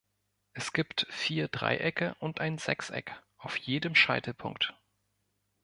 [0.53, 4.73] Es gibt vier Dreiecke und ein Sechseck auf jedem Scheitelpunkt.